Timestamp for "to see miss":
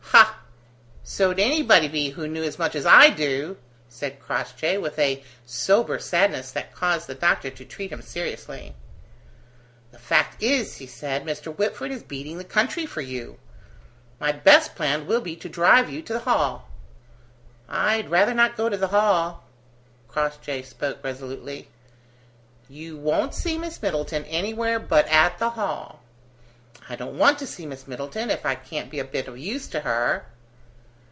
27.39-27.85